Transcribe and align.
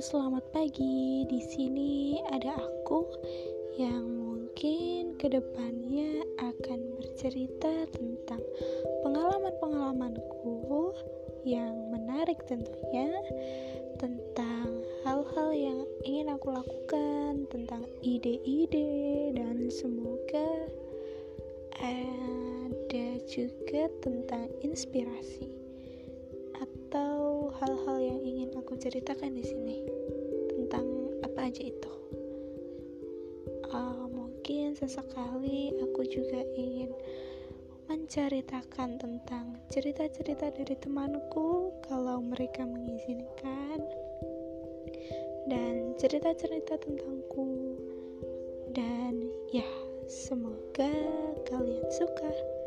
selamat 0.00 0.48
pagi. 0.56 1.28
Di 1.28 1.44
sini 1.44 2.24
ada 2.32 2.56
aku 2.56 3.04
yang 3.76 4.00
mungkin 4.00 5.12
ke 5.20 5.28
depannya 5.28 6.24
akan 6.40 6.80
bercerita 6.96 7.84
tentang 7.92 8.40
pengalaman-pengalamanku 9.04 10.96
yang 11.44 11.76
menarik 11.92 12.40
tentunya 12.48 13.12
tentang 14.00 14.72
hal-hal 15.04 15.52
yang 15.52 15.84
ingin 16.08 16.32
aku 16.32 16.48
lakukan, 16.48 17.44
tentang 17.52 17.84
ide-ide 18.00 19.36
dan 19.36 19.68
semoga 19.68 20.48
ada 21.76 23.08
juga 23.28 23.92
tentang 24.00 24.48
inspirasi 24.64 25.60
atau 26.90 27.54
hal-hal 27.62 27.98
yang 28.02 28.20
ingin 28.20 28.50
aku 28.58 28.74
ceritakan 28.74 29.32
di 29.32 29.44
sini 29.46 29.78
apa 31.40 31.48
aja 31.48 31.72
itu. 31.72 31.92
Uh, 33.72 34.04
mungkin 34.12 34.76
sesekali 34.76 35.72
aku 35.80 36.04
juga 36.04 36.36
ingin 36.52 36.92
menceritakan 37.88 39.00
tentang 39.00 39.56
cerita-cerita 39.72 40.52
dari 40.52 40.76
temanku 40.76 41.72
kalau 41.88 42.20
mereka 42.20 42.68
mengizinkan 42.68 43.80
dan 45.48 45.96
cerita-cerita 45.96 46.76
tentangku 46.76 47.72
dan 48.76 49.16
ya 49.48 49.64
semoga 50.12 50.92
kalian 51.48 51.88
suka. 51.88 52.59